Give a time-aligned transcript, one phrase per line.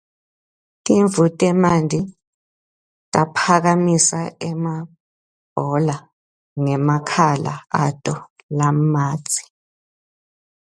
[0.85, 1.99] Timvu temanti
[3.13, 5.97] taphakamisa emabhola
[6.61, 7.53] ngemakhala
[7.85, 8.15] ato
[8.57, 9.43] lamadze.